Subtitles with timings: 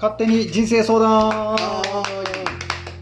[0.00, 1.56] 勝手に人生相談。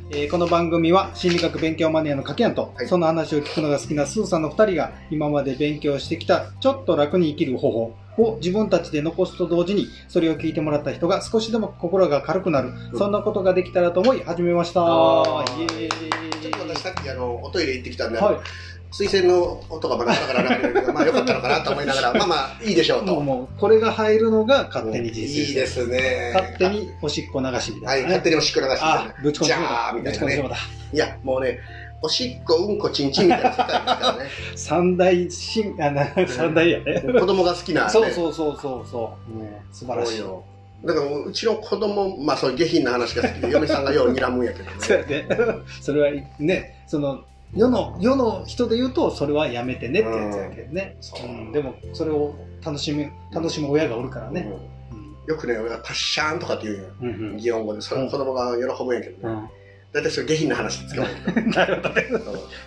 [0.09, 2.89] えーこの番組は心理学勉強マニアのかけやんと、はい。
[2.89, 7.71] その話を聞くのが好きなスーさんの2人が今まで勉強してきたちょっと楽に生きる方
[8.17, 12.99] 法を自分たちで残すと同時にそれを聞いてもらった人が少しでも心が軽くなる、うん。
[12.99, 14.81] そんなことができたらと思い始めました。
[14.83, 15.91] あーイエーイ。
[16.41, 18.37] ちょっと私さっきあのおトイレ行ってきたんで、はい
[18.97, 23.15] 水洗の音がバラバラバラ流れるけど、まあよかったのかなと思いながら、まあまあいいでしょうと。
[23.15, 26.33] もうもうこれが入るのが勝手に人生いいですね。
[26.35, 29.15] 勝手におしっこ流しみたはい、な、ね勝手におしっこ流しみたいな。
[29.23, 30.27] ぶち込んじゃあみたいなね。
[30.27, 30.57] ぶち込んだ
[30.95, 31.59] いや、もうね、
[32.01, 34.31] おしっこ、うんこ、ちんちんみたいな世界ですからね。
[34.57, 37.91] 三大新あな三大やね、子供が好きな、ね。
[37.91, 40.23] そうそうそうそうそう、もう素晴らしい
[40.85, 45.27] だからうちの子供、まあそういう下品な話が好きで、嫁さんがよう睨むんやけどそうね。
[45.29, 45.55] やね。
[45.81, 47.25] それはね、その、
[47.55, 50.97] 世の、世の人で言うと、それはやめてねってやつやけどね。
[51.01, 54.49] そううんでも、それを楽しむ、楽しむ親がおるからね。
[54.51, 54.77] うん
[55.27, 56.89] よくね、俺がパッシャーンとかって言うんよ。
[57.01, 57.09] うん。
[57.09, 59.35] うん擬音語で、それ子供が喜ぶんやけどね。
[59.35, 59.49] うん。
[59.93, 61.07] 大体それ下品な話で使う。
[61.51, 62.07] なるほどね。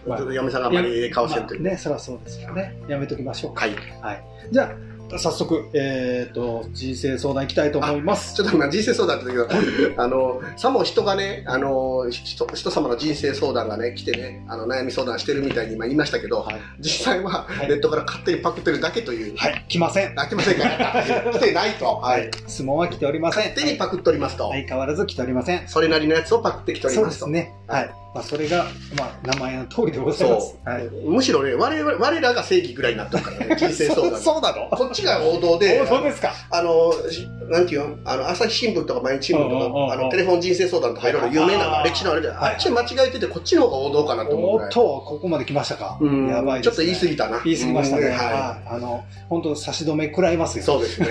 [0.08, 1.61] まあ嫁さんがあんまり顔してるという。
[1.61, 2.77] まあね、そりゃそうですよね。
[2.88, 3.66] やめときましょうか。
[4.02, 4.23] はい。
[4.52, 8.35] じゃあ、早速、えっ、と、人生相談いきたいと思います。
[8.35, 16.55] ちょっとまあ人生相談って言うけど、 あの、さも人がね、あの、人人様の人生相談がね、来てね、あの、悩み相談してるみたいに今言いましたけど、はい。
[16.80, 19.35] 実際ははいネットから勝手にパクってるだけという。
[19.37, 20.19] はい、来ません。
[20.19, 20.63] あ、来ませんか
[21.33, 21.85] 来てないと。
[21.85, 22.30] はい。
[22.47, 23.43] 質問は来ておりません。
[23.49, 24.49] 勝手にパクっておりますと。
[24.49, 25.67] 相変わらず来ておりません。
[25.67, 27.13] それなりのやつをパクってきておりそうまと。
[27.13, 27.53] ですすね。
[27.69, 27.89] はい。
[28.11, 28.65] まあ、それが、
[28.97, 30.57] まあ、名前の通りでございます。
[30.65, 30.83] はい。
[31.05, 34.19] むしろね我々、我らが正義ぐらいになってるからね、 人生相談。
[34.19, 34.67] そうなの？
[34.71, 36.33] こっちが王道で、 本当ですか？
[36.49, 37.97] あの、しなんていうの？
[38.05, 44.67] あの、朝日新聞とか毎日新聞とか、あの、テレフォン人生相談とかいろいろ有名な歴史のあれで、はいあっち間違えてて、こっちの方が王道かなと思うぐらい。
[44.67, 45.99] おっと、ここまで来ましたか？
[46.01, 46.63] うんやばい。
[46.63, 47.41] ちょっと言い過ぎたな。
[47.45, 48.01] 言い過ぎましたね。
[48.07, 48.67] うんははい。
[48.75, 50.61] あの、本当差し止め食らいますい。
[50.61, 50.63] よ。
[50.65, 51.07] そうですね。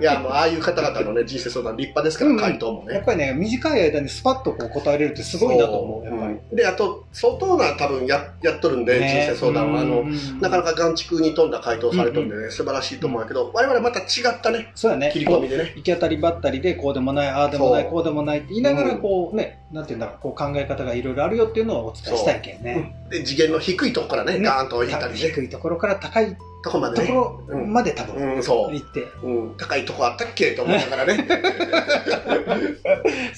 [0.00, 2.94] いや、もう、ああいう方々のね、人生相談立派ですから、うん回答もね。
[2.94, 6.32] やっぱりね、短い間にスパッとこう答えれるってすごいなと思う、やっぱり。
[6.32, 9.80] うんで、あと、相当な多分ややっとるんで、人生相談は。
[9.80, 10.04] あの、
[10.40, 10.72] なかなか。
[10.74, 15.10] か眼蓄に富んだ回答されとるんでね、素晴らしいと思うけど、我々はまた違ったね、そうやね。
[15.12, 15.72] 切り込みでね。
[15.76, 22.94] 行き当たりばったりで、こうでもない、ああでもない、こうでもないって言いながら、うんこうね、なんていうんだろう、こう考え方がいろいろあるよっていうのをお伝えしたいけんね。
[23.10, 27.06] で、次元の低いとこからね、ねガーンと引いたりね、低いところから高いとこまでね。
[27.08, 29.26] ところまで多分うん、そ行って、う。
[29.26, 30.52] うん、高いとこあったっけ？
[30.52, 31.26] と思いながらね。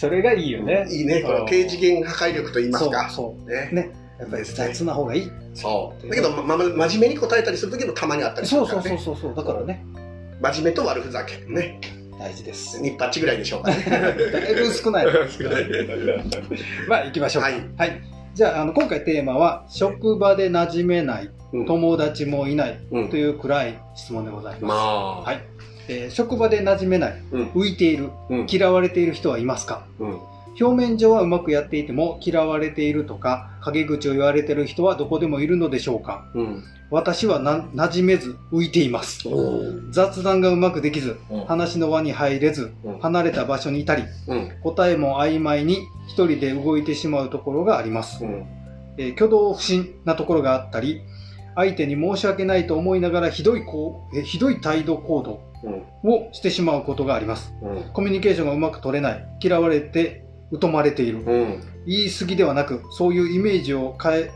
[0.04, 0.87] それがいいよね。
[0.91, 3.10] いいね、この低次元破壊力と言いますか。
[3.10, 3.75] そうねそう。
[3.75, 3.92] ね。
[4.19, 5.31] やっぱり雑な方がいい。
[5.54, 6.09] そう。
[6.09, 9.03] だけど、ま、ま真面目に答えたりするときもたまにあったりすそうそうるからね。
[9.03, 9.34] そうそうそう。
[9.34, 9.84] だからね、
[10.41, 11.38] 真面目と悪ふざけ。
[11.47, 11.81] ね。
[12.19, 12.82] 大事です。
[12.82, 13.84] 日八ぐらいでしょうかね。
[14.32, 15.06] だいぶ少ない。
[15.06, 15.66] 少ない
[16.88, 17.48] まあ、行きましょうか。
[17.48, 17.92] ははいい。
[18.34, 24.65] じゃあ、あの、今回テーマは、職場で馴染めない、うん友達もいないうんという暗い質問でございます。
[24.65, 25.21] まあ。
[25.22, 25.41] はい。
[25.89, 28.47] えー職場で馴染めない、うん浮いている、うん。
[28.49, 29.87] 嫌われている人はいますか？
[29.99, 30.19] うん。
[30.61, 36.31] 表面上はうまくやっていても嫌われているとか陰口を言われている人はどこでもいるのでしょうか？
[36.34, 36.62] うん。
[36.91, 44.53] 私はな馴染めず浮いていますお雑談がうまくできずうん話の輪に入れずうん離れた場所にいたりうん。
[44.62, 48.47] 答えも曖昧に一人で動いてしまうところがあります、うん。
[48.97, 51.01] えー挙動不審なところがあったり
[51.56, 55.53] 相手に申し訳ないと思いながらひどいこうえーひどい態度行動うん。
[56.04, 57.82] をしてしまうことがありますうん。
[57.92, 60.25] コミュニケーションがうまく取れない嫌われて
[60.60, 61.62] 疎まれているうん。
[61.86, 64.30] 言い過ぎではなくそういうイメージを変え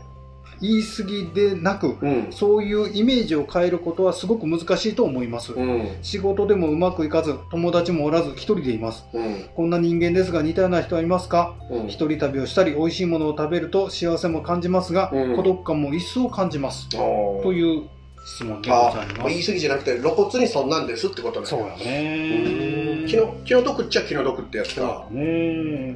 [0.61, 2.27] 言い過ぎでなくうん。
[2.31, 5.87] そういうイメージを変えることはすごく難しいと思います、うん。
[6.01, 9.45] 仕事でもうまくいかず友達もおらず一人でいますうん。
[9.55, 11.55] こんな人間ですが似たような人はいますか？
[11.71, 11.87] うん。
[11.87, 17.87] 一人旅をしたり美味しいものを食べると幸せも感じますが、うん孤独感も一層感じますという
[18.29, 21.45] 質問でごあざいます言い過ぎじゃなくて露骨にそんなんですってことね。
[21.47, 23.05] そうやね。
[23.07, 25.95] 気の気の毒っちゃ気の毒ってやつそうかやね。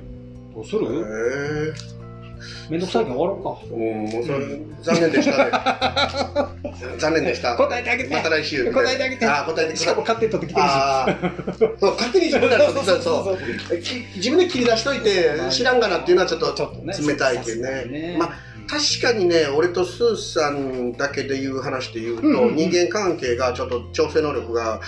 [0.56, 1.94] どうすへるえ
[2.70, 3.76] めんどくさいから終わろうか。
[3.76, 5.52] うんもうそれ残念でしたね。
[7.00, 7.56] 残念でした。
[7.56, 8.14] 答えてあげて。
[8.14, 9.26] また来週答えてあげて。
[9.26, 11.80] あ答えてくしかも勝手に取ってきてるし。
[11.80, 13.38] そう勝手に自分らでそうそうそ
[13.76, 13.78] う。
[13.78, 16.54] き自分で切り出しといて知らんがなっていうのはちょっと
[17.08, 18.18] 冷たいけどね。
[18.20, 22.56] まあ確かにね俺とスーさんだけで言う話で言うと、うんうんうん。
[22.56, 24.82] 人間関係がちょっと調整能力が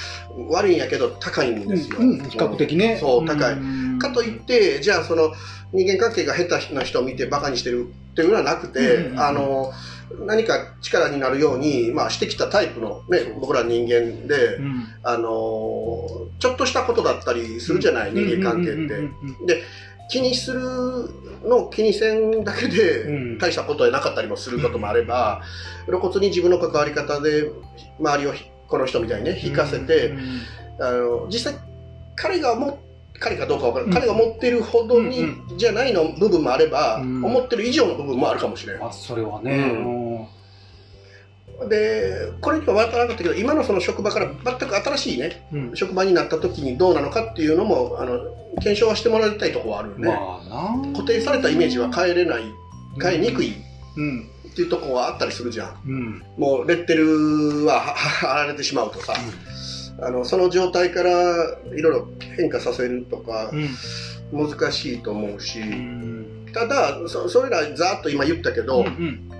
[0.50, 2.98] 悪いんやけど高いんですよ、うんうん比較的ね。
[3.00, 3.54] そう高い。
[3.54, 3.58] う
[3.96, 4.00] ん。
[4.00, 5.32] かといってじゃあその
[5.72, 9.74] 人間関係が下手な人を見てバカにしてるっていうのはなくて、うんうんうんあの
[10.28, 14.88] 何か力になるように、まあ、してきたタイプの、ね、僕ら人間で、うん。
[15.02, 15.28] あの
[16.40, 18.80] ちょっとしたことだったりするじゃない、人間関係って。
[18.80, 19.02] うんうんうん。
[19.02, 19.14] うん
[20.10, 20.62] 気にする
[21.44, 23.38] のを気にせんだけでうん。
[23.38, 25.42] 大したことはなかったりもすることもあれば、
[25.86, 27.50] 露骨に自分の関わり方で
[28.00, 30.42] 周りをひこの人みたいにね引かせて、うん。
[30.80, 31.60] あの実際
[32.16, 32.76] 彼が思っ
[33.20, 33.92] 彼かどうかわからうん。
[33.92, 37.24] ない、彼が思ってるほどに、うんじゃないの部分もあれば、うん。
[37.24, 38.84] 思ってる以上の部分もあるかもしれない。
[38.84, 40.05] あそれはね、うん
[41.70, 45.76] で、これには分からなかったけど、今のその職場から全く新しいね、うん。
[45.76, 48.20] 職場になった時にどうなのかっていうのも、あの、
[48.56, 50.08] 検証はしてもらいたいところはあるよね。
[50.08, 50.94] まあな。
[50.94, 52.44] 固定されたイメージは変えれない、
[53.02, 53.54] 変えにくい
[53.98, 54.30] うん。
[54.50, 55.82] っていうところはあったりするじゃん。
[55.86, 56.24] うん。
[56.38, 59.14] もうレッテルはは貼られてしまうとさ、
[60.02, 61.12] あのその状態から
[61.74, 62.08] いろいろ
[62.38, 63.70] 変化させるとかうん。
[64.50, 66.46] 難しいと思うし、うん。
[66.54, 69.35] ただそそれらざーっと今言ったけど、うんうん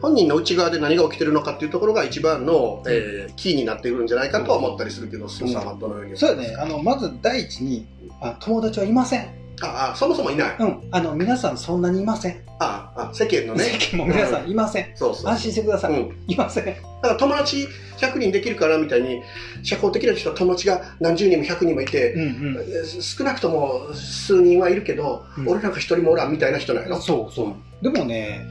[0.00, 6.16] 本人の内側で何が起きてるのかっていうところが一番の、えーキーになっているんじゃないかとは思ったりするけど、スーさんはどのように。
[6.16, 6.56] そうやね。
[6.58, 7.86] あのまず第一に
[8.20, 9.38] あ友達はいません。
[9.60, 10.88] ああそもそもいない、うん。
[10.90, 13.64] あの皆さんそんなにいません、ああ世間のね。
[13.64, 15.30] 世間も皆さんいません、そうそう。
[15.30, 16.64] 安心してください、うん、いません。
[16.64, 17.68] だから友達
[17.98, 19.20] 100人できるからみたいに
[19.62, 22.24] 社交的な人は友達が何十人も100人もいて、うんう
[22.60, 23.02] ん。
[23.02, 25.48] 少なくとも数人はいるけど、うん。
[25.48, 27.54] 俺なんか一人もおらんみたいな人なんやろ、そうそう。
[27.82, 28.46] でもね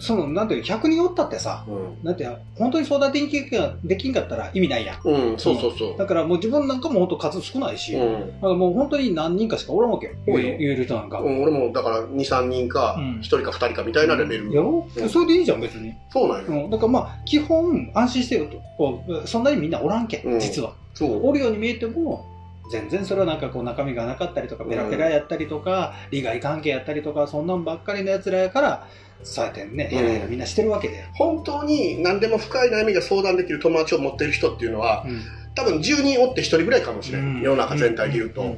[0.00, 2.04] そのなんていう100人おったってさうん。
[2.04, 2.26] なんて
[2.56, 5.00] 本当に相談できんかできんかったら意味ないやん。
[5.04, 5.98] うん、そうそうそう。
[5.98, 8.20] だからもう自分なんかも本当数少ないし、うん。
[8.20, 10.12] だからもう本当に何人かしかおらんわけよ。
[10.26, 14.52] 言多い言える人なんか、うん、俺もだから2、3人かうん、1人か2人かみたいなレベル。
[14.52, 15.08] やろ、うん。
[15.08, 16.64] それでいいじゃん別に、そうなんよ。
[16.64, 19.26] うん、だからまあ基本安心してよと。
[19.26, 20.40] そんなにみんなおらんけん。
[20.40, 20.72] 実は。
[20.94, 21.26] そう。
[21.26, 22.26] おるように見えても
[22.70, 28.86] 全然それはなんかこう中身がなかったりとかペラペラやったりとか、利害関係やったりとかそんなんばっかりのやつらやから
[29.22, 29.90] そうやってねうん。
[29.90, 35.20] ヘラヘラみんなしてるわけで、本当に何でも深い悩みが相談できる友達を持っている人っていうのは、うん。
[35.54, 37.40] 多分10人おって1人ぐらいかもしれん。
[37.40, 38.44] 世の中全体で言うと。
[38.44, 38.56] ん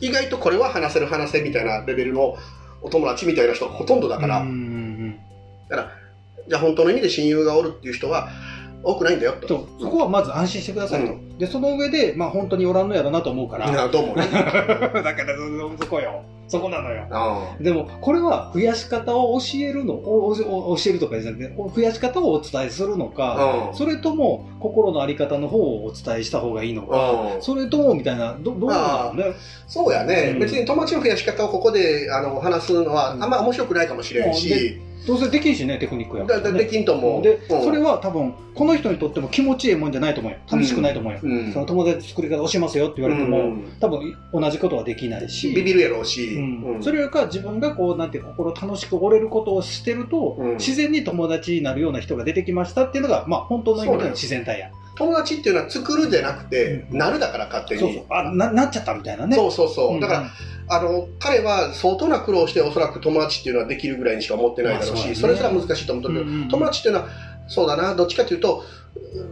[0.00, 2.36] 意外とこれは話せる話せみたいなレベルの
[2.82, 4.48] お友達みたいな人がほとんどだから、うん。
[4.48, 5.20] うん
[6.46, 8.28] じゃあ本当の意味で親友がおるっていう人は
[8.84, 9.46] 多くないんだよと。
[9.46, 14.28] とそこはまず安心してくださいと、うでその上で、まあ、本当におらんのやろなと思うから、いやどうもね。
[14.30, 15.36] だから
[15.78, 16.22] そそこよ。
[16.46, 17.06] そこなのよ。
[17.10, 20.36] あでもこれは増やし方を教えるのお
[20.76, 29.34] 教えるとかじゃなくて増やし方をお伝えするのか、うんそれとも心の在り方の方をお伝えした方がいいのか、あそれともみたいなどどうなのね。
[29.66, 30.38] そうやね、うん。
[30.40, 33.24] 別に友達の増やし方をここであの話すのはあうん。
[33.24, 37.22] んま面白くないかもしれんし、どうせできんしねテクニックやかだできんと思う。
[37.22, 37.62] で、うん。
[37.62, 40.38] それは多分この人にとっても気持ちいいもんじゃないと思うよ。
[40.50, 41.52] 楽しくないと思うよ、うん。
[41.52, 43.72] その友達作り方教えますよって言われても、うん。
[43.80, 45.52] 多分同じことはできないし。
[45.54, 46.38] ビビるやろうし、
[46.80, 50.56] それよりか自分がこうなんて心楽しく折れることをしてると、うん。
[50.56, 56.98] 自然に友達になるような人が出てきましたっていうのが、まあ、本当の意味での自然体や友達っていうのは作るじゃなくて、うん。
[56.98, 57.80] なるだから勝手に。
[57.80, 58.04] そうそう。
[58.10, 59.36] あななっちゃったみたいなね。
[59.36, 59.94] そうそうそう。
[59.94, 60.00] うん。
[60.00, 60.30] だから、
[60.68, 65.14] あの彼は相当な苦労しておそらく友達っていうのはできるぐらいにしか思ってないだろうし、まあそうだね。
[65.16, 67.08] それすら難しいと思ってるけど、うんうん友達っていうのは
[67.48, 68.64] そうだなどっちかというと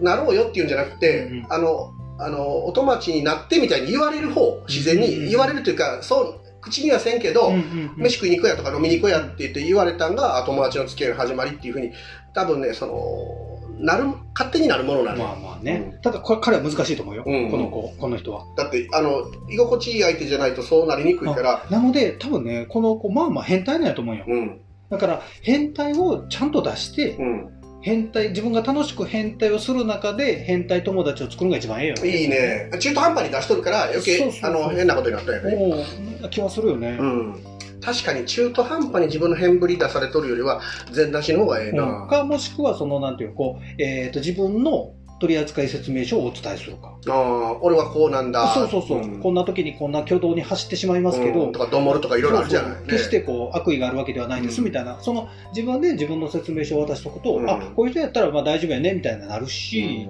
[0.00, 1.46] なろうよっていうんじゃなくて、うんうん。
[1.50, 5.28] あのあのお友達になってみたいに言われる方自然に。
[5.30, 7.60] 言われるというか、そう口にはせんけど、うんうん
[7.96, 8.02] うん。
[8.02, 11.92] 飯食いに行こうやとか飲みに行こうやって言って言われたんがあ友達の付き合いの始まりっていうふうに
[12.34, 13.51] 多分ねその
[13.82, 15.18] なる勝手になるものなの。
[15.18, 16.00] よ、まあまあね、うん。
[16.00, 17.50] ただこれ彼は難しいと思うよ、うん。
[17.50, 18.44] この子この人は。
[18.56, 21.66] だってあの居心地いい相手じゃないとそうなりにくいから。
[21.70, 24.24] なので多分ねこの子まあまあ変態なんやと思うよ。
[24.26, 24.60] うん。
[24.90, 27.48] だから変態をちゃんと出してうん。
[27.84, 32.70] 変態自分が楽しく変態をする中で変態友達を作るのが一番ええよいいね。
[32.78, 35.84] 中途半端に出しとるから余計あの変なことになったよね。
[36.30, 37.51] 気はするよね、うん
[37.82, 40.60] 確かに中途半端に自分の変ぶり出されとるよりは
[40.92, 42.08] 全出しの方がええな、うん。
[42.08, 46.98] かもしくはそのなんていうのこう、えー、と自分の取扱説明書をお伝えするか。
[47.08, 48.48] ああ俺はこうなんだ。
[48.54, 49.20] そうそうそう、ん。
[49.20, 51.52] こんな時にこんな挙動に走ってしまいますけど、うん。
[51.52, 52.70] とかどもるとかいろいろあるじゃない。
[52.72, 52.88] そうそう。
[52.88, 54.64] 決してこう悪意があるわけではないですうん。
[54.64, 57.48] みたいな、その自分で自分の説明書を渡しとくと、うん。
[57.48, 60.08] あこういう人やったらまあ大丈夫やねみたいになるし、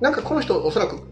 [0.00, 1.02] なんかこの人おそらく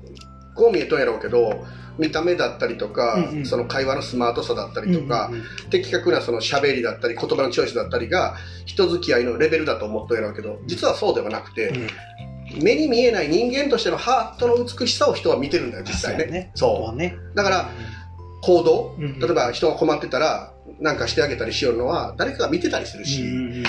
[0.54, 1.64] こう見えとんやろうけど
[1.98, 3.46] 見た目だったりとか、うんうん。
[3.46, 12.62] その会話のスマートさだったりとか、うんうん的確なその喋りだったり言葉のチョイスだったりが人付き合いのレベルだと思っとんやろうけど実はそうではなくて、うん。
[12.62, 16.52] 目に見えない人間としてのハートの美しさを人は見てるんだよ実際ね。
[16.54, 17.16] そうやね。
[17.34, 17.70] だから
[18.42, 23.64] 行動、うん例えば人が困ってたらなんかしてあげたりしようのは誰かが見てたりするし、うんうんうん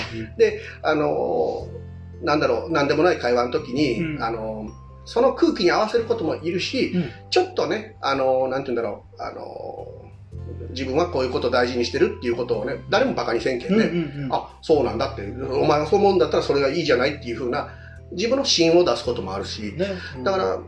[0.82, 4.22] あのーなんだろうなんでもない会話の時に、うん。
[4.22, 7.10] あのーその空気に合わせることもいるし、うん。
[7.30, 10.04] ちょっとね、あのーなんて言うんだろう、あのー
[10.70, 14.34] 自分はこういうことを大事にしてるっていうことをね、誰もバカにせんけんね、うんうんうん。
[14.34, 17.70] あ、そうなんだって、お前がそう思うんだったらそれがいいじゃないっていうふうな、
[18.12, 19.86] 自分の芯を出すこともあるし、ね。
[20.24, 20.58] だから、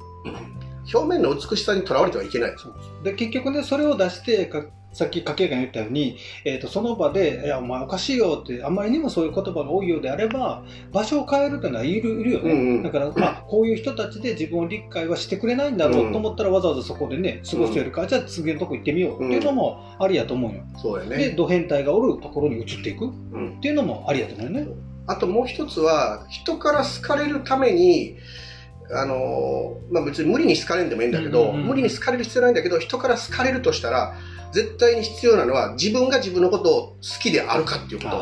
[0.95, 2.55] 表面の美しさにとらわれてはいけない。
[3.03, 4.65] で結局ねそれを出してか
[4.97, 12.53] さっき家計が言ったように、えっ、と、その場で、いや、お前おかしいよって、あんまりにもそういう言葉が多いようであれば、場所を変えるというのはいるいるよね。
[12.53, 20.63] うんうんだから、あ、こういう人たちで自分を理解はしてくれないんだろうと思ったら、わざわざそこでね、過ごすよりか、じゃあ次のとこ行ってみようっていうのもありやと思うよ。
[20.63, 21.35] で、そうやね。
[21.37, 24.67] ド変態がおるところに移っていくっうんていうのもありやと思うよね。
[25.09, 28.17] あともう一つは、人から好かれるために、
[28.91, 34.15] あのーまあ、別に無理に好かれんでもいいんだけど、うんうんうん無理に好かれる必要ないんだけど、人から好かれるとしたら、
[34.57, 38.17] 絶対に必要なのは、自分が自分のことを好きであるかっていうこと。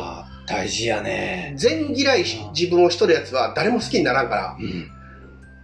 [0.45, 1.53] 大事やね。
[1.57, 4.91] 全嫌いし自分をしとるやつは誰も好きにならんから、うん。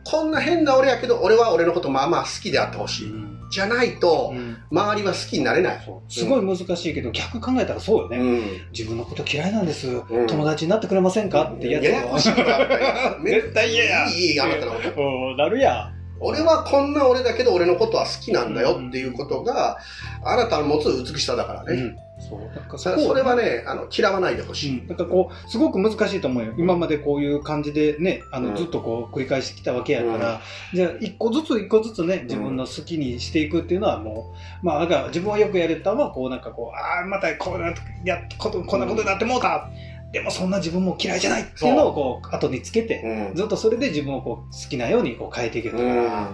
[0.06, 3.14] こんな変な俺やけど、俺は俺のことまあまあ好きであってほしい。
[3.52, 5.80] じゃないと、うん周りは好きになれない。
[6.08, 8.18] すごい難しいけど、逆考えたらそうよね。
[8.18, 8.42] うん。
[8.72, 15.02] 自分のこと嫌いなんです、ん友達になってくれませんかってやつややこしい絶対嫌やいいいいあなたのこと。
[15.02, 19.78] うんなるや俺はこんな俺だけど俺のことは好きなんだよっていうことが、
[20.24, 21.74] あなたの持つ美しさだからね。
[21.74, 22.00] うん。
[22.20, 22.40] そう。
[22.40, 24.80] なんかそこそれはね、あの嫌わないでほしい。
[24.80, 26.54] うん、なんかこうすごく難しいと思うよ。
[26.58, 28.56] 今までこういう感じでねあの、うん。
[28.56, 30.42] ずっとこう繰り返してきたわけやから、
[30.74, 37.74] じゃあ一個ずつ一個ずつね自分の好きにしていくっていうのはもうまあだから自分はよくやれたのはこうなんかこうああまたこうな
[38.06, 39.70] やことこんなことになってもうた、
[40.12, 43.36] でもそんな自分も嫌いじゃないっていうのをこう後につけて、うん。
[43.36, 46.32] ずっとそれで自分をこう好きなようにこう変えていけるから、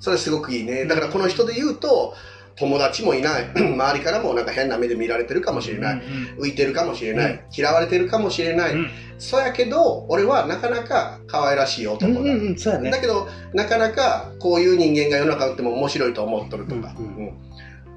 [0.00, 0.86] それすごくいいね。
[0.86, 2.14] だからこの人で言うと、
[2.56, 3.50] 友達もいない。
[3.56, 5.94] 周りからもなんか変な目で見られてるかもしれない。
[5.94, 5.98] う
[6.38, 7.44] ん浮いてるかもしれない。
[7.56, 8.72] 嫌われてるかもしれない。
[8.72, 8.90] うん。
[9.18, 12.20] そうやけど、俺はなかなか可愛らしいうん男だ。
[12.20, 12.90] うんうんそうやね。
[12.90, 17.26] だけど、なかなかこういう人間が世の中におっても面白いと思っとるとか、うんうん。
[17.28, 17.34] うん。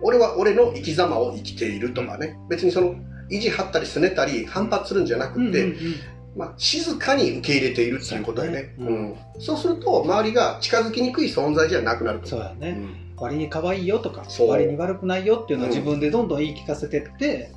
[0.01, 2.95] 俺は俺の生き様を生きているとかね、別にその
[3.35, 5.95] 意地張ったりすねたり反発するんじゃなくて、うんうんうん。
[6.35, 8.75] まあ、静かに受け入れているっていうことだよね。
[8.77, 9.15] そううねん。
[9.39, 12.27] そうすると周りが近づきにくい存在じゃなくなると。
[12.27, 13.15] そうやね、うん。
[13.17, 15.73] 割に可愛いよとか割に悪くないよっていうのをうん。
[15.73, 17.51] 自分でどんどん言い聞かせてって、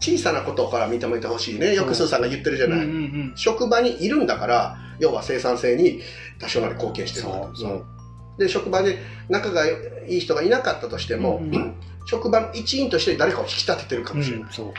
[0.00, 1.74] 小さなことから認めてほしいね。
[1.74, 2.84] よくスーさんが言ってるじゃない。
[2.84, 6.00] うんうん職場にいるんだから、要は生産性に
[6.38, 7.56] 多少なり貢献してるそう。
[7.56, 7.84] そう。
[8.38, 11.74] で、職場で仲がいい人がいなかったとしても、うんうん。
[12.06, 14.46] 職場の一員として誰かを引き立ててるかうんもしれない。
[14.46, 14.74] うんそう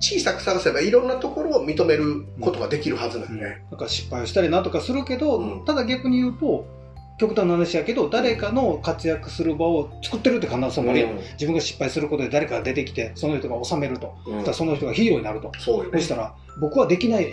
[0.00, 3.62] 小さく探せばいろんなところを認めることができるはずなんだね。
[3.70, 5.64] なんか失敗をしたりなんとかするけど、うん。
[5.64, 6.66] ただ逆に言うと
[7.18, 14.54] 極端な話やけど誰かの活躍する場を作ってるって可能性もあるやん、自分が失敗することで誰かが出てきてその人が収めると、うん。
[14.54, 16.00] その人がヒーローになると、そうよね。
[16.00, 17.28] そしたら僕はできない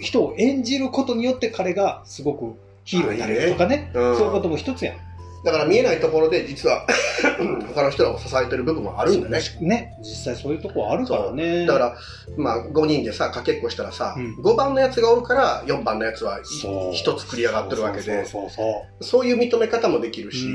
[0.00, 2.54] 人を演じることによって彼がすごく
[2.84, 3.90] ヒーローになれるとかね。
[3.94, 4.16] うん。
[4.16, 4.96] そういうことも一つやん
[5.44, 6.86] だから見えないところで実は
[7.74, 9.40] 他の人らを支えてる部分もあるんだね。
[9.60, 9.98] ね。
[10.00, 11.66] 実際そういうとこあるからね。
[11.66, 11.96] だから、
[12.36, 14.36] まあ、5人でさ、かけっこしたらさ、うん。
[14.40, 16.92] 5番のやつがおるから、4番のやつはそう。
[16.92, 18.62] 1つ繰り上がってるわけで、そうそうそ
[19.00, 19.26] うそう。
[19.26, 20.46] いう認め方もできるし、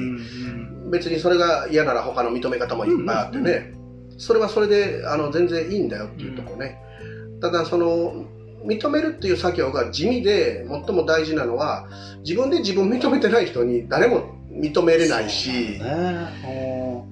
[0.89, 3.73] 別にそれが嫌なら他の認め方もいっぱいあってね、
[4.17, 6.77] それはそれであの全然いいんだよっていうところね。
[7.41, 8.25] ただ、その、
[8.65, 11.87] 認めるっていう作業が地味で最も大事なのは、
[12.23, 15.49] 自分で自分認めてない人に誰も認めれないし、
[15.79, 15.79] ね。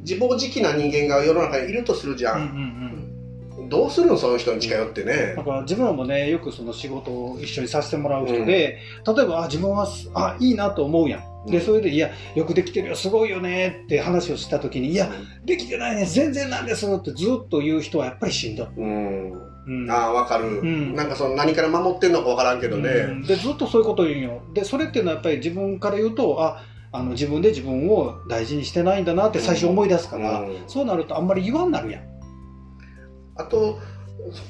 [0.01, 3.15] 自暴自棄な人間が世の中にいるとするじゃうんうんん。
[3.59, 3.69] うん。
[3.69, 5.33] どうするのその人に近寄ってね。
[5.35, 5.43] だ。
[5.43, 11.49] から自分らもねよくその仕事を一緒にさせてもらう人で、例えばあ自分はすあいいなと思うやん。
[11.49, 11.65] でうん。
[11.65, 15.11] それでいやよくできてるよすごいよねって話をした時にいや
[15.43, 19.31] できてないね全然なんですってずっと言う人はやっぱりしんどい、うん。
[19.67, 19.91] うん。
[19.91, 20.95] ああ、わかる、ん。
[20.95, 22.89] なんかその何から守ってんのかわからんけどね。
[22.89, 23.23] うん。
[23.23, 24.41] でずっとそういうことを言うんよ。
[24.53, 26.61] でそれっていうのはやっぱり自分から言うとあ
[26.95, 30.63] あの自分で自分を大事にしてないんだなって最初思い出すから、うん。
[30.67, 32.03] そうなるとあんまり言わんなるやん。
[33.37, 33.79] あと、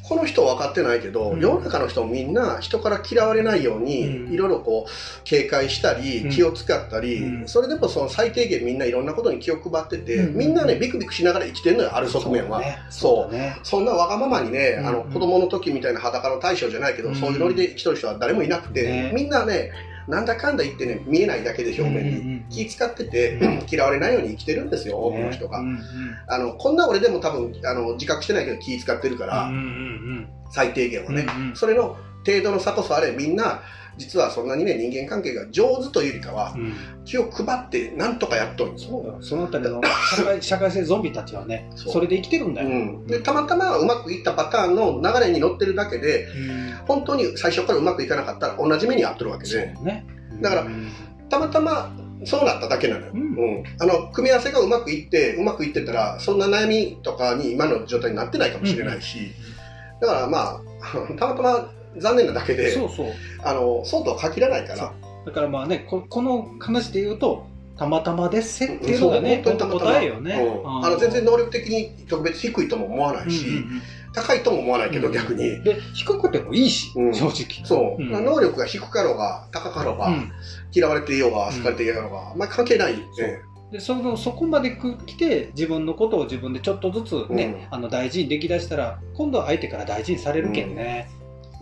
[0.08, 1.40] この人は分かってないけど、うん。
[1.42, 4.34] 世の中の人もみんな人から嫌われないように、うん。
[4.34, 6.30] いろいろこう警戒したり、うん。
[6.30, 7.48] 気を使ったり、うん。
[7.48, 10.38] それでもその最低限みんないろんなことに気を配ってて、うん。
[10.38, 12.62] みんなねビクビクしながら生きてるのよある側面は。
[12.90, 13.58] そうだね。
[13.64, 17.16] そんなわがままにね、あのうん子供の時みたいな裸の大将じゃないけど、うん。
[17.16, 19.12] そういうノリで生きとる人は誰もいなくて、ね。
[19.14, 19.72] みんなね、
[20.08, 22.10] なんだかんだ言ってね、見えないだけで表面に。
[22.10, 25.62] うんうんうん気使ってて、嫌われないように生きてるんですよ、多くの人が。
[25.64, 25.80] ね
[26.28, 30.28] あのこんな俺でも多分あの自覚してないけど気使ってるから、うんうんうん。
[30.52, 31.56] 最低限はね、うんうん。
[31.56, 33.62] それの程度の差こそあれみんな
[33.98, 36.74] 実はそんなにね人間関係が上手というよりかはうん。
[37.06, 38.72] 気を配ってなんとかやっとる。
[38.72, 39.82] んですよ、そうそのあたりの
[40.16, 46.28] 社会社会性ゾンビたちはねそれで生きてるんだよ、うん、でたまたまうまくいったパターンの流れに乗ってるだけで
[46.88, 49.74] 本当に最初からうまくいかなかったら同じ目に遭ってるわけで。
[49.84, 50.06] ね。
[50.42, 50.88] だからうん
[51.30, 51.92] たまたま
[52.24, 53.08] そうなっただけなの。
[53.08, 53.22] よ、うん。
[53.22, 53.24] う
[53.62, 53.64] ん。
[53.80, 59.32] あの組み合わせがうまくいってうまくいってたらそんな悩みとかに今の状態になってないかもしれないし、
[60.02, 60.62] だからまあ
[61.18, 63.08] たまたま残念なだけでそうそう。
[63.44, 64.94] あのそうとは限らないから。
[65.26, 67.48] だからまあねここの話で言うと
[67.78, 70.34] たまたまですせっていうのがね、本当に答えよね。
[70.34, 70.86] うん。
[70.86, 73.82] あの全然能力的に特別低いとも思わないし、うんうん。
[74.14, 75.62] 高いとも思わないけど、うん逆に。
[75.62, 77.14] で、低くてもいいし、うん。
[77.14, 77.66] 正直。
[77.66, 78.26] そう、うん。
[78.26, 80.32] 能力が低かろうが、高かろうが、うん。
[80.72, 83.42] 嫌われていようが、好かれていようが、あんまり関係ないんで。
[83.72, 91.10] でそのそこまで来て自分のことを自分でちょっとずつね、あの大事にできだしたら今度は相手から大事にされるけんね。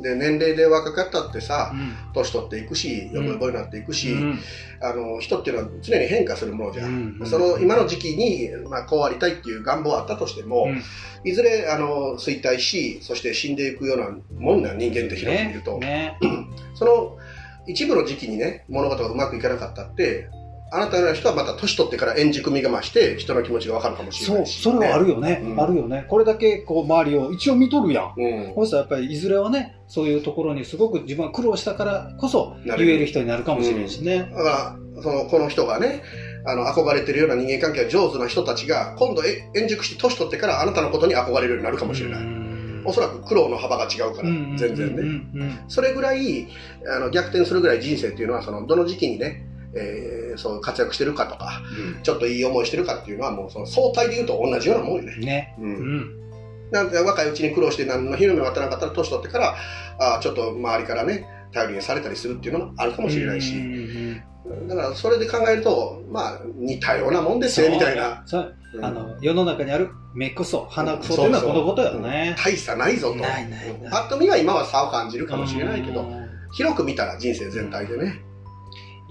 [0.03, 1.95] で、年齢で若かったってさう、ん。
[2.13, 4.39] 年取っていくし、よぼよぼになっていくし、うん。
[4.81, 7.15] あの、人っていうのは常に変化するものじゃん。
[7.19, 7.25] うん。
[7.25, 10.81] その今の時期に、まあ、こうありたいっていう願望はあったとしても、うん。
[11.23, 16.19] いずれあの衰退し、そして死んでいくようなもんな人間って広く見ると、ね。
[16.75, 17.17] その
[17.65, 20.27] 一部の時期にね、物事がうまくいかなかったって、
[20.73, 25.61] あなたのような人はまた年取ってから円熟味が増して、人の気持ちがわかるかもしれそないし、うそれはあるよね、うん。
[25.61, 26.05] あるよね。
[26.09, 28.13] これだけこう周りを一応見とるやん。
[28.17, 28.55] うん。
[28.55, 36.01] そしたらやっぱりいずれはねそういうところにすごく自分は苦労したからこそ言える人になるかもしれんしね、だから、その、この人がね、
[36.45, 42.21] あの、憧れてるような人間関係が上手な人たちが、今度え円熟して年取ってからあなたのことに憧れるようになるかもしれない。
[42.21, 42.83] うん。
[42.85, 45.01] おそらく苦労の幅が違うから、うん全然ね。
[45.01, 45.07] うん
[45.41, 45.59] うん。
[45.67, 46.47] それぐらい
[46.95, 51.61] あの逆転するぐらい人生っていうのはそのどの時期にね、えーそう活躍してるかとか
[52.01, 55.15] ちょっといい思いしてるかっていうのはもうその相対で言うと同じようなもんよね。
[55.17, 55.97] ね、う、うん。
[55.99, 56.23] ん
[56.71, 59.55] なんて若いうちに苦労して何の夢も当たらなかったら年取ってから
[59.99, 64.23] あちょっと周りからね頼りにされたりするっていうのもあるかもしれないし、うん
[64.67, 68.55] だからそれで考えるとまあ似たようなもんですよみたいな、そう。
[68.73, 68.85] うん。
[68.85, 72.35] あの世の中にある目くそ鼻くそっていうのはこのことよね。
[72.37, 72.43] うん。
[72.43, 73.15] 大差ないぞと。
[73.15, 73.91] ないないない。
[73.91, 76.27] パッと見は今は差を感じるかもしれないけどうん。
[76.51, 78.21] 広く見たら人生全体でね、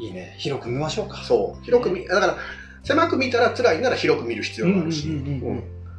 [0.02, 0.34] いいね。
[0.38, 1.18] 広く見ましょうか。
[1.18, 1.64] そう。
[1.64, 2.36] 広く見だから
[2.82, 5.08] 狭く見たら辛いなら広く見る必要があるし、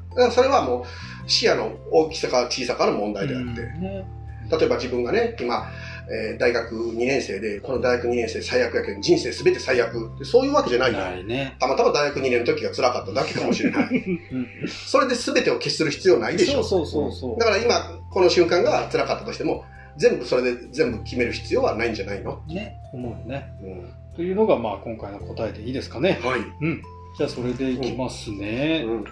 [0.10, 0.86] だからそれはも
[1.25, 4.05] う視野の大きさか小さかの問題であって、うんね。
[4.51, 5.65] 例えば自分がね今、
[6.12, 10.12] えー大学2年生でこの大学2年生最悪やけど人生全て最悪。
[10.19, 11.00] でそういうわけじゃないよ。
[11.00, 11.55] ないね。
[11.62, 13.86] たまたま大学2年の時が辛かっただけかもしれない。
[13.86, 16.62] うんそれで全てを消しする必要ないでしょ。
[16.62, 17.39] そうそうそうそう。
[17.39, 19.63] だから今この瞬間が辛かったとしても
[19.97, 23.53] 全部それで全部決める必要はないんじゃないの、ね思うね。
[23.62, 23.93] うん。
[24.15, 26.19] というのがまあ今回の答えでいいですかね。
[26.23, 26.81] はい、うん。
[27.17, 29.03] じゃあそれでいきますね、うん、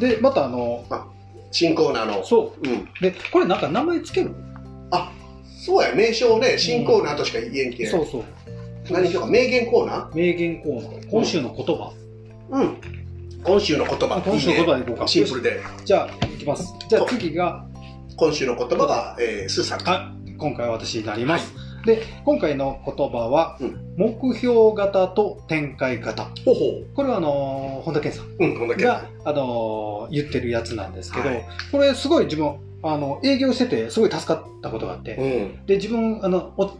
[0.00, 0.84] でまたあの
[1.52, 2.24] 新コーナーの。
[2.24, 2.68] そう。
[2.68, 2.72] ん。
[2.72, 4.34] うでこれなんか名前つける？
[5.64, 5.94] そうや。
[5.94, 8.24] 名称ね新コーナーとしか言えんけ、そうそう。
[8.90, 9.30] 何しようか？
[9.30, 11.10] 名言コーナ名言コーナー。
[11.10, 12.80] 今週の言葉、ーうん。
[13.44, 14.22] 今週の言葉。
[14.22, 15.06] 今週の言葉でいこうか。
[15.06, 15.60] シンプルで。
[15.84, 16.74] じゃあいきます。
[16.88, 17.66] じゃあ次が
[18.20, 19.88] 今週の言葉が、えー、スーさん。
[19.88, 21.54] あ今回は私になります、
[21.86, 23.94] で今回の言葉は、うん。
[23.96, 26.24] 目標型と展開型。
[26.44, 26.60] ほうほ
[26.94, 31.46] これはあのー本田健さんううんこんだけが、あのー言ってるやつなんですけど、はい。
[31.72, 35.64] これすごい自分あの営業しててすごい助かったことがあって、うん。
[35.64, 36.70] で自分あのお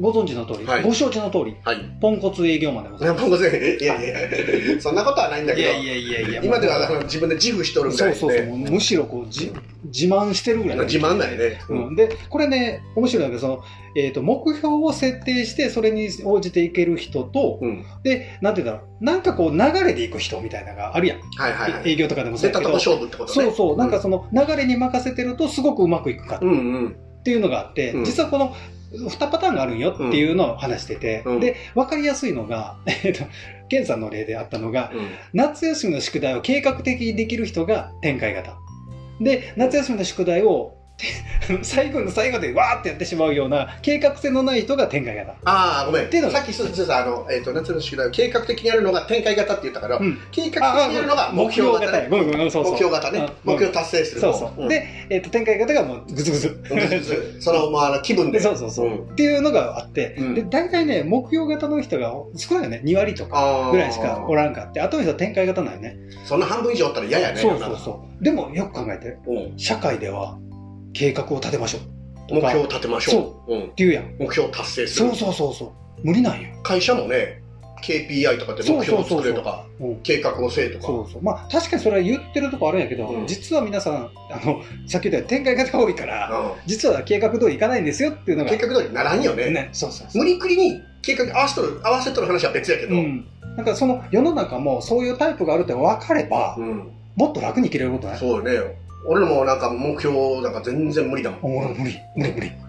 [0.00, 0.82] ご存知の通り、はい。
[0.82, 1.78] ご承知の通りはい。
[2.00, 5.68] ポンコツ営業マンでございま いやいやいやそんなことはないんだけど。
[5.68, 6.42] すいやいやいやいや。
[6.42, 8.16] 今ではあの自分で自負しとるぐらいで。
[8.16, 9.52] そうそうそう、むしろこうじ
[9.84, 10.78] 自慢してるぐらい。
[10.80, 13.64] 自慢だよね、うん、でこれね面白いのがその、
[13.94, 17.84] えー、と目標を設定してそれに応じていける人と、うん。
[18.02, 21.92] でなんていうんだろうなんかこう流れでいく人みたいなのがあるやん、はいはいはい。
[21.92, 22.72] 営業とかでもそう出やけど。
[22.74, 23.46] 勝負ってことね。
[23.46, 23.76] そうそう。
[23.76, 26.54] なんかその流れに任せてるとすごくうまくいくかうんう
[26.88, 26.96] ん。
[27.20, 28.04] っていうのがあって、うん。
[28.04, 28.54] 実はこの
[28.92, 31.40] 2パターンがあるんよっていうのを話してて、うん。
[31.40, 33.24] で分かりやすいのが、 えっと、
[33.68, 35.08] ケンさんの例であったのがうん。
[35.32, 38.56] 夏休みの宿題を計画的にできる人が展開型。
[39.20, 40.77] で夏休みの宿題を
[41.62, 45.32] 最後の最後でわーってやってしまうような計画性のない人が展開型。
[45.44, 46.06] ああごめん。
[46.06, 46.38] っていうのが。
[46.38, 50.18] さっきすずさあの、えー、と夏の宿題を計画的にやるのが展開型って言ったから、うん。
[50.32, 53.12] 計画的にやるのが目標型ね目標型。
[53.12, 54.68] ね、うん目標達成するそうそう、ん。
[54.68, 56.48] で、えっと展開型がもうグズグズ。
[56.48, 58.40] うんその、まあ気分で。
[58.40, 59.12] そうそうそう、うん。
[59.12, 60.34] っていうのがあって、うん。
[60.34, 62.82] で大体ね目標型の人が少ないよね。
[62.84, 63.70] 2割とかあー。
[63.70, 64.80] ぐらいしかおらんかって。
[64.80, 65.96] あとの人は展開型なんよね。
[66.24, 67.40] そんな半分以上おったら嫌やね。
[67.40, 68.24] そうそうそう。
[68.24, 69.16] でもよく考えて。
[69.56, 70.36] 社会では
[70.98, 71.78] 計画を立てましょ
[72.30, 73.54] う目標を立てましょう。
[73.54, 73.64] うん。
[73.66, 75.08] っていうやん目標を達成する。
[75.10, 75.70] そうそうそうそう
[76.02, 77.42] 無理なんよ、会社もね、
[77.82, 80.86] KPI とかって目標を作れとか、うん、計画をせえとか。
[80.86, 88.46] そうそうまあ確かにそれは言ってるとこあるんやけど、うん実は皆さんあのさっき言ったように展開型が多いからう実は計画通りいかないんですよっていうのん。
[88.46, 89.50] が計画通りにならんよね。
[89.50, 92.94] ねそうそうそう無理くりに計画合わせとる、合わせとる話は別やけど。
[92.94, 93.00] うん。
[93.00, 96.56] うん、なんかその世の中もそういうタイプがあるって分かれば、
[97.16, 98.18] もっと楽に生きれることない？
[98.18, 98.87] そうよね。
[99.04, 101.56] 俺らもなんか目標なんか全然無理だもん。
[101.58, 102.67] 俺無理無理無理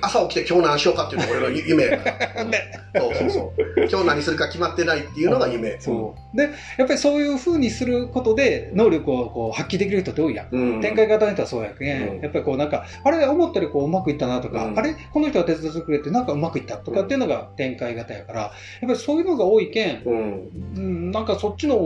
[0.00, 2.44] 朝起きて今日何しようかっていうのが俺の夢やから。
[2.44, 2.58] ね
[2.96, 3.88] そうそうそう。
[3.90, 5.78] 今日何するか決まってないっていうのが夢。
[5.80, 6.36] そう。
[6.36, 6.44] で、
[6.78, 10.48] やっぱりそういう風にすることで、能力をこう発揮できる人って多いやん。
[10.50, 10.80] うん。
[10.80, 20.50] 展開型の人はそうやけん、うんやっぱりこうなんか、あれ、思ったよりこううまくいったなとか、うんあれ、この人が手伝ってくれてなんかうまくいったとかっていうのが展開型やから、やっぱりそういうのが多いけん、うん。
[20.76, 21.76] うん、なんかそっちの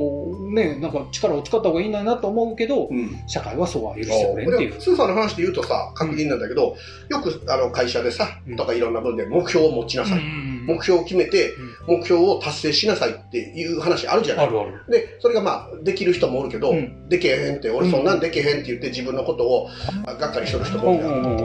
[0.53, 3.11] ね、なんか力を使った方がいいんだなと思うけど、うん。
[3.26, 4.81] 社会はそうは許してくれんっていう。
[4.81, 6.76] スーさんの話で言うとさ、確認なんだけど、
[7.09, 10.23] よくあの会社でさうん、とかいろんな分で目標を持ちなさい。
[10.66, 11.55] 目標を決めて、
[11.87, 14.47] 目標を達成しなさいっていう話あるじゃない。
[14.47, 14.85] あるある。
[14.88, 17.09] で、それがまあ、できる人もおるけど、うん。
[17.09, 19.69] できへんって、俺そんなんできへんって言って自分のことを
[20.07, 21.37] あがっかりしとる人もいるうん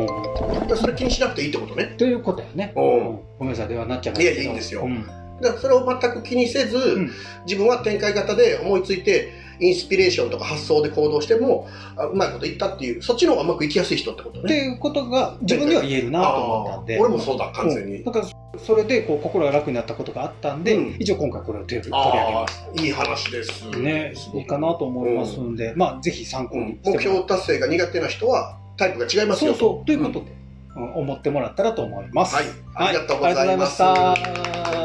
[0.72, 1.96] うんそれ気にしなくていいってことね。
[1.98, 2.74] ということやね。
[2.76, 2.84] うん。
[2.84, 3.20] うん。
[3.40, 4.32] ごめんなさい、ではなっちゃいまけど。
[4.32, 4.84] いやいいんですよ。
[4.84, 5.06] うん。
[5.42, 7.12] だからそれを全く気にせず、ん。
[7.46, 14.44] 自分は展開型で思いついて、インスピレーションとか発想で行動しても、あうまいこと言ったっていう、そっちの方がうまくいきやすい人ってことね。
[14.46, 17.00] っていうことが自分には言えるなと思ったんで。
[17.00, 17.98] 俺もそうだ、完全に。
[17.98, 18.26] うんだから
[18.58, 23.70] それでこう心が楽になったことがあったんで、うん一応今回これを取り取り上げあましあ、いい話です。
[23.70, 23.78] た。
[23.80, 30.26] ね、いいかなと思いますんで、まあぜひ参考うんに目標達成が苦手な人はタイプが違いますよそうそう、ということで、
[30.78, 32.36] うん思ってもらったらと思います。
[32.36, 33.82] はい、ありがとうございます。
[33.82, 34.85] はありがとうございました。